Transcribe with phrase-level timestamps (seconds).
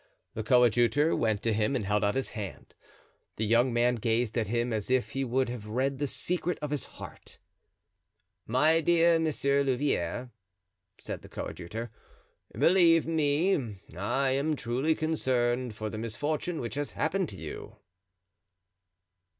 [0.33, 2.73] The coadjutor went to him and held out his hand.
[3.35, 6.71] The young man gazed at him as if he would have read the secret of
[6.71, 7.37] his heart.
[8.47, 10.29] "My dear Monsieur Louvieres,"
[10.99, 11.91] said the coadjutor,
[12.57, 17.75] "believe me, I am truly concerned for the misfortune which has happened to you."